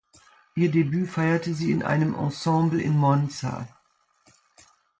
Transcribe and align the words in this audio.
Ihr 0.55 0.71
Debüt 0.71 1.07
feierte 1.11 1.53
sie 1.53 1.71
in 1.71 1.83
einem 1.83 2.15
Ensemble 2.15 2.81
in 2.81 2.97
Monza. 2.97 3.67